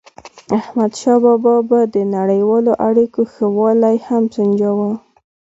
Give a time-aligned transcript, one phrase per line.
[0.57, 4.91] احمدشاه بابا به د نړیوالو اړیکو ښه والی هم سنجاوو.